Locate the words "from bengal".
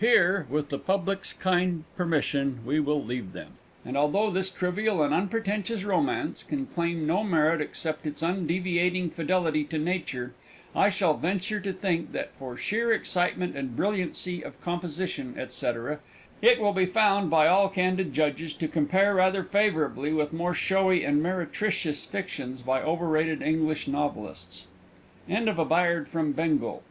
26.08-26.82